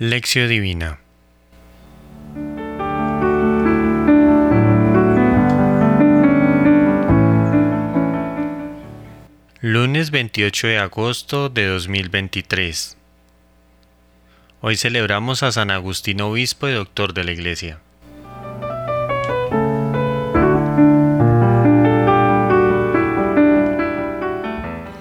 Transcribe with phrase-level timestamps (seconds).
[0.00, 1.00] Lección Divina
[9.60, 12.96] Lunes 28 de agosto de 2023
[14.60, 17.80] Hoy celebramos a San Agustín Obispo y Doctor de la Iglesia.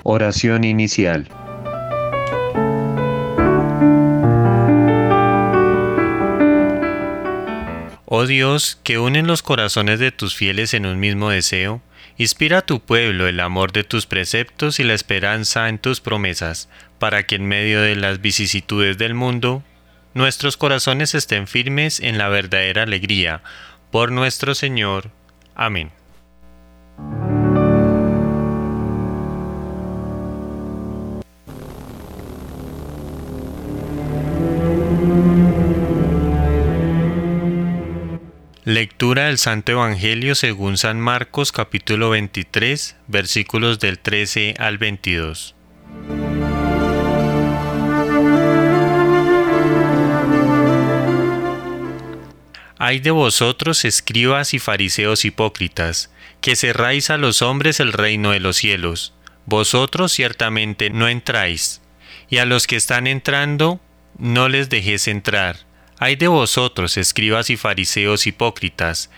[0.01, 1.29] Oración inicial.
[8.19, 11.83] Oh Dios, que unen los corazones de tus fieles en un mismo deseo,
[12.17, 16.67] inspira a tu pueblo el amor de tus preceptos y la esperanza en tus promesas,
[16.97, 19.61] para que en medio de las vicisitudes del mundo,
[20.15, 23.43] nuestros corazones estén firmes en la verdadera alegría.
[23.91, 25.11] Por nuestro Señor.
[25.53, 25.91] Amén.
[38.67, 45.55] Lectura del Santo Evangelio según San Marcos capítulo 23 versículos del 13 al 22.
[52.77, 58.41] Hay de vosotros, escribas y fariseos hipócritas, que cerráis a los hombres el reino de
[58.41, 59.13] los cielos.
[59.45, 61.81] Vosotros ciertamente no entráis,
[62.29, 63.79] y a los que están entrando
[64.17, 65.66] no les dejéis entrar
[65.99, 69.09] hay de vosotros, escribas y fariseos hipócritas,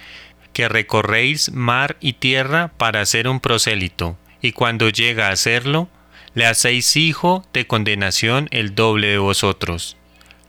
[0.54, 5.90] que recorréis mar y tierra para ser un prosélito, y cuando llega a serlo,
[6.34, 9.98] le hacéis hijo de condenación el doble de vosotros.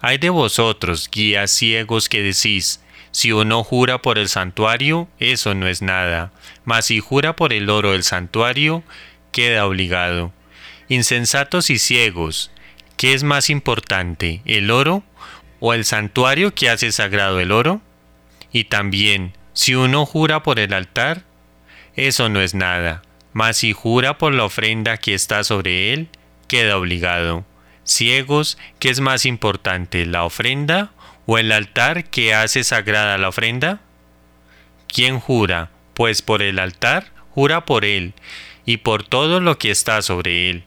[0.00, 5.66] Hay de vosotros, guías ciegos, que decís, si uno jura por el santuario, eso no
[5.66, 6.32] es nada,
[6.64, 8.84] mas si jura por el oro del santuario,
[9.32, 10.32] queda obligado.
[10.88, 12.52] Insensatos y ciegos,
[12.96, 15.02] ¿qué es más importante, el oro
[15.60, 17.80] o el santuario que hace sagrado el oro?
[18.50, 21.22] Y también, si uno jura por el altar,
[21.94, 26.08] eso no es nada, mas si jura por la ofrenda que está sobre él,
[26.48, 27.44] queda obligado.
[27.84, 30.92] Ciegos, ¿qué es más importante, la ofrenda
[31.26, 33.80] o el altar que hace sagrada la ofrenda?
[34.88, 35.70] ¿Quién jura?
[35.94, 38.14] Pues por el altar, jura por él,
[38.64, 40.64] y por todo lo que está sobre él.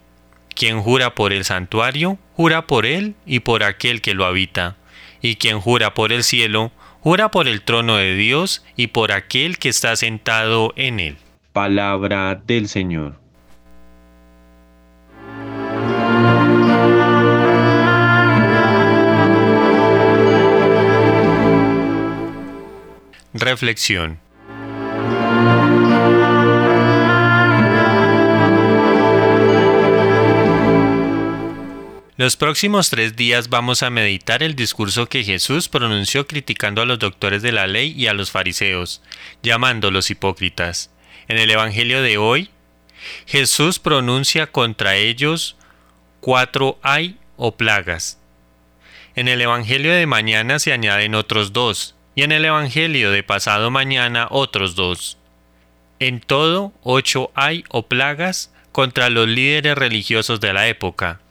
[0.55, 4.77] Quien jura por el santuario, jura por él y por aquel que lo habita
[5.23, 9.57] y quien jura por el cielo, jura por el trono de Dios y por aquel
[9.57, 11.17] que está sentado en él.
[11.53, 13.16] Palabra del Señor.
[23.34, 24.19] Reflexión
[32.16, 37.00] Los próximos tres días vamos a meditar el discurso que Jesús pronunció criticando a los
[37.00, 39.01] doctores de la ley y a los fariseos,
[39.41, 40.91] llamándolos hipócritas.
[41.28, 42.52] En el Evangelio de hoy,
[43.25, 45.57] Jesús pronuncia contra ellos
[46.19, 48.19] cuatro hay o plagas.
[49.16, 53.72] En el Evangelio de mañana se añaden otros dos, y en el Evangelio de pasado
[53.72, 55.18] mañana otros dos.
[55.97, 61.22] En todo, ocho hay o plagas contra los líderes religiosos de la época,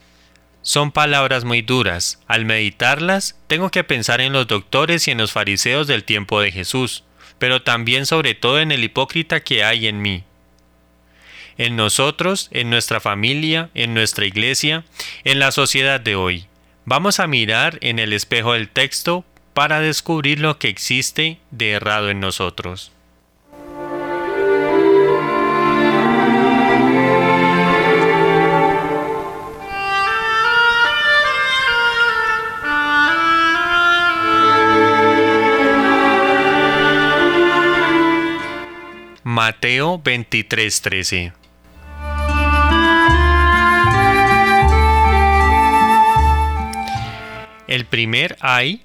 [0.62, 2.20] son palabras muy duras.
[2.28, 6.52] Al meditarlas, tengo que pensar en los doctores y en los fariseos del tiempo de
[6.52, 7.04] Jesús,
[7.38, 10.24] pero también sobre todo en el hipócrita que hay en mí.
[11.58, 14.84] En nosotros, en nuestra familia, en nuestra iglesia,
[15.24, 16.46] en la sociedad de hoy.
[16.84, 19.24] Vamos a mirar en el espejo del texto
[19.54, 22.92] para descubrir lo que existe de errado en nosotros.
[39.34, 41.32] Mateo 23:13
[47.66, 48.82] El primer hay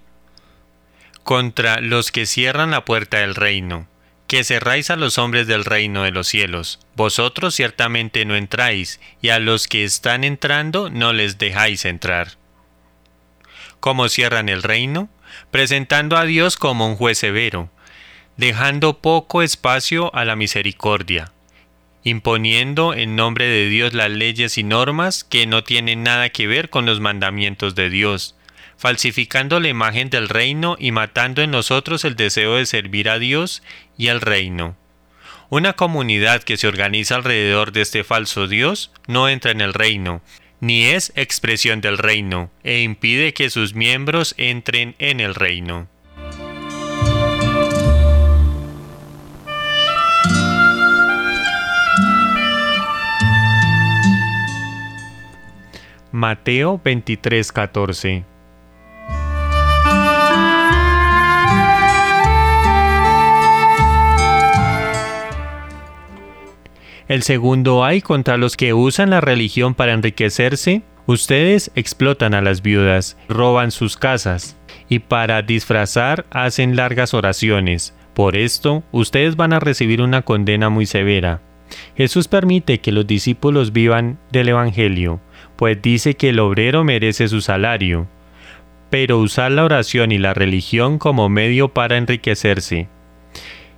[1.23, 3.89] contra los que cierran la puerta del reino,
[4.27, 6.79] que cerráis a los hombres del reino de los cielos.
[6.95, 12.38] Vosotros ciertamente no entráis, y a los que están entrando no les dejáis entrar.
[13.81, 15.09] ¿Cómo cierran el reino?
[15.51, 17.69] Presentando a Dios como un juez severo
[18.38, 21.31] dejando poco espacio a la misericordia,
[22.04, 26.69] imponiendo en nombre de Dios las leyes y normas que no tienen nada que ver
[26.69, 28.36] con los mandamientos de Dios,
[28.78, 33.63] falsificando la imagen del reino y matando en nosotros el deseo de servir a Dios
[33.98, 34.78] y al reino.
[35.50, 40.22] Una comunidad que se organiza alrededor de este falso Dios no entra en el reino,
[40.60, 45.88] ni es expresión del reino, e impide que sus miembros entren en el reino.
[56.18, 58.24] Mateo 23:14
[67.08, 70.81] El segundo hay contra los que usan la religión para enriquecerse.
[71.06, 74.58] Ustedes explotan a las viudas, roban sus casas
[74.90, 77.94] y para disfrazar hacen largas oraciones.
[78.16, 81.42] Por esto, ustedes van a recibir una condena muy severa.
[81.96, 85.19] Jesús permite que los discípulos vivan del Evangelio,
[85.56, 88.07] pues dice que el obrero merece su salario.
[88.89, 92.88] Pero usar la oración y la religión como medio para enriquecerse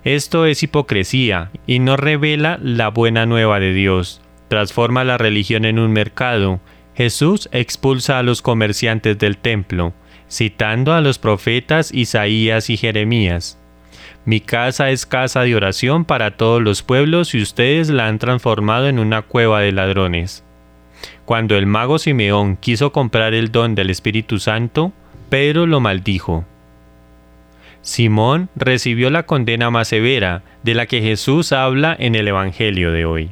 [0.04, 4.22] esto es hipocresía y no revela la buena nueva de Dios.
[4.48, 6.60] Transforma la religión en un mercado.
[6.94, 9.92] Jesús expulsa a los comerciantes del templo,
[10.30, 13.58] citando a los profetas Isaías y Jeremías.
[14.24, 18.88] Mi casa es casa de oración para todos los pueblos y ustedes la han transformado
[18.88, 20.44] en una cueva de ladrones.
[21.30, 24.92] Cuando el mago Simeón quiso comprar el don del Espíritu Santo,
[25.28, 26.44] Pedro lo maldijo.
[27.82, 33.04] Simón recibió la condena más severa de la que Jesús habla en el Evangelio de
[33.04, 33.30] hoy.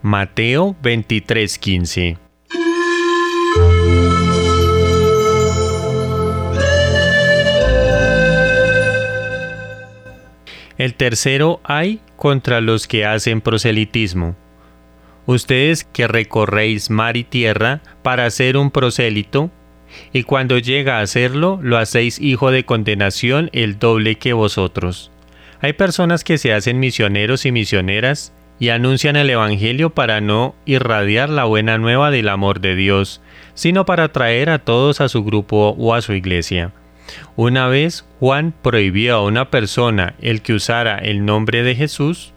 [0.00, 2.16] Mateo 23:15
[10.78, 14.36] El tercero hay contra los que hacen proselitismo
[15.26, 19.50] ustedes que recorréis mar y tierra para ser un prosélito,
[20.12, 25.10] y cuando llega a hacerlo, lo hacéis hijo de condenación el doble que vosotros.
[25.60, 31.28] Hay personas que se hacen misioneros y misioneras y anuncian el Evangelio para no irradiar
[31.28, 33.20] la buena nueva del amor de Dios,
[33.54, 36.72] sino para traer a todos a su grupo o a su iglesia.
[37.36, 42.32] Una vez Juan prohibió a una persona el que usara el nombre de Jesús,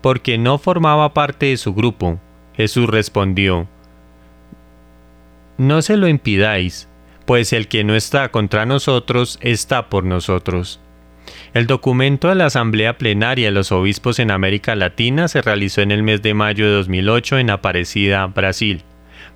[0.00, 2.18] porque no formaba parte de su grupo.
[2.56, 3.66] Jesús respondió,
[5.58, 6.88] No se lo impidáis,
[7.26, 10.80] pues el que no está contra nosotros está por nosotros.
[11.52, 15.90] El documento de la Asamblea Plenaria de los Obispos en América Latina se realizó en
[15.90, 18.82] el mes de mayo de 2008 en Aparecida, Brasil,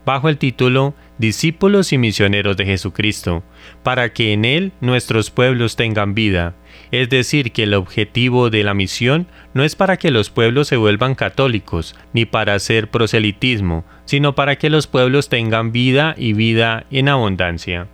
[0.04, 3.42] bajo el título Discípulos y Misioneros de Jesucristo,
[3.82, 6.54] para que en él nuestros pueblos tengan vida,
[6.90, 10.76] es decir, que el objetivo de la misión no es para que los pueblos se
[10.76, 16.86] vuelvan católicos, ni para hacer proselitismo, sino para que los pueblos tengan vida y vida
[16.90, 17.88] en abundancia.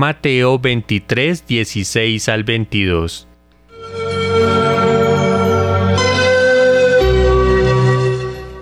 [0.00, 3.26] Mateo 23, 16 al 22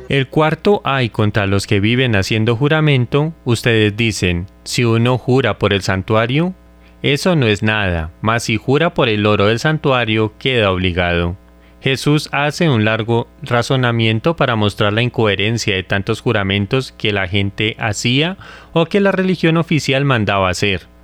[0.09, 5.75] El cuarto hay contra los que viven haciendo juramento, ustedes dicen, si uno jura por
[5.75, 6.55] el santuario,
[7.03, 11.37] eso no es nada, mas si jura por el oro del santuario, queda obligado.
[11.83, 17.77] Jesús hace un largo razonamiento para mostrar la incoherencia de tantos juramentos que la gente
[17.79, 18.39] hacía
[18.73, 20.96] o que la religión oficial mandaba hacer.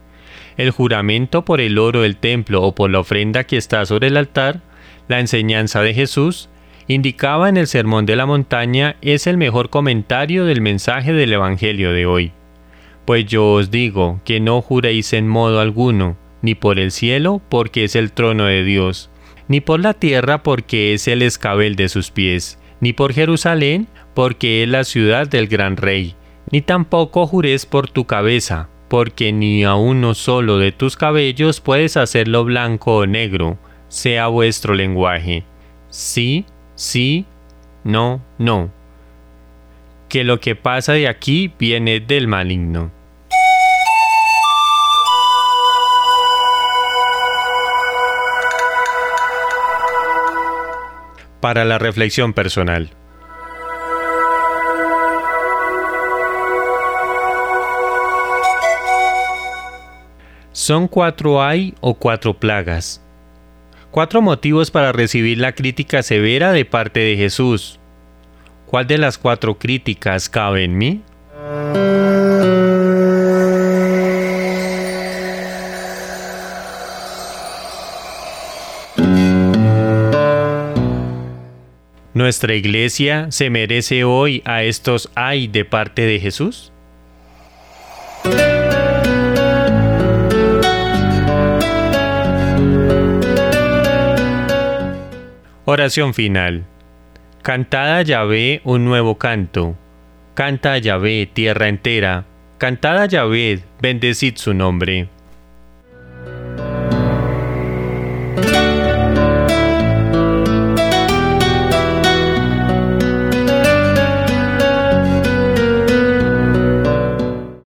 [0.56, 4.16] El juramento por el oro del templo o por la ofrenda que está sobre el
[4.16, 4.60] altar,
[5.08, 6.48] la enseñanza de Jesús,
[6.88, 11.92] indicaba en el Sermón de la Montaña es el mejor comentario del mensaje del Evangelio
[11.92, 12.32] de hoy.
[13.04, 17.84] Pues yo os digo que no juréis en modo alguno, ni por el cielo, porque
[17.84, 19.10] es el trono de Dios,
[19.48, 24.62] ni por la tierra, porque es el escabel de sus pies, ni por Jerusalén, porque
[24.62, 26.14] es la ciudad del gran rey,
[26.50, 31.96] ni tampoco juréis por tu cabeza, porque ni a uno solo de tus cabellos puedes
[31.96, 33.56] hacerlo blanco o negro,
[33.88, 35.44] sea vuestro lenguaje.
[35.88, 36.44] Sí,
[36.74, 37.24] sí,
[37.84, 38.70] no, no.
[40.10, 42.90] Que lo que pasa de aquí viene del maligno.
[51.40, 52.90] Para la reflexión personal.
[60.62, 63.02] Son cuatro hay o cuatro plagas
[63.90, 67.80] Cuatro motivos para recibir la crítica severa de parte de Jesús.
[68.66, 71.02] ¿Cuál de las cuatro críticas cabe en mí?
[82.14, 86.71] ¿Nuestra iglesia se merece hoy a estos ay de parte de Jesús?
[95.72, 96.66] Oración final.
[97.40, 99.74] Cantad a Yahvé un nuevo canto.
[100.34, 102.26] Canta a Yahvé, tierra entera.
[102.58, 105.08] Cantad a Yahvé, bendecid su nombre.